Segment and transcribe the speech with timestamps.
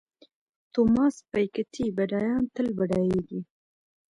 [0.73, 3.41] توماس پیکیټي بډایان تل بډایېږي.